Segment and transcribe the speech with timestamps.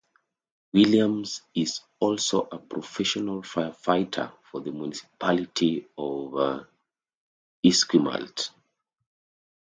[0.73, 6.65] Williams is also a Professional Fire Fighter for the municipality of
[7.63, 8.49] Esquimalt.